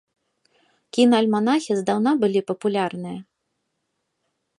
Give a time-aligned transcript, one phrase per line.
[0.97, 3.19] Кінаальманахі здаўна былі папулярныя.